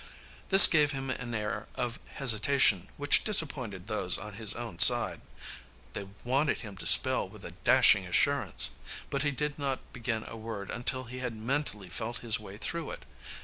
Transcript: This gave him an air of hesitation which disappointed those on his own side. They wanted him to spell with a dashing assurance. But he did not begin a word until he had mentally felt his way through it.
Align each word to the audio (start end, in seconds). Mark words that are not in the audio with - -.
This 0.49 0.65
gave 0.65 0.93
him 0.93 1.11
an 1.11 1.35
air 1.35 1.67
of 1.75 1.99
hesitation 2.15 2.89
which 2.97 3.23
disappointed 3.23 3.85
those 3.85 4.17
on 4.17 4.33
his 4.33 4.55
own 4.55 4.79
side. 4.79 5.21
They 5.93 6.07
wanted 6.23 6.61
him 6.61 6.75
to 6.77 6.87
spell 6.87 7.29
with 7.29 7.45
a 7.45 7.51
dashing 7.63 8.07
assurance. 8.07 8.71
But 9.11 9.21
he 9.21 9.29
did 9.29 9.59
not 9.59 9.93
begin 9.93 10.23
a 10.25 10.35
word 10.37 10.71
until 10.71 11.03
he 11.03 11.19
had 11.19 11.35
mentally 11.35 11.89
felt 11.91 12.17
his 12.25 12.39
way 12.39 12.57
through 12.57 12.89
it. 12.89 13.05